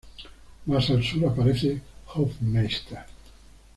[0.65, 1.79] Más al sur aparece
[2.15, 3.05] Hoffmeister.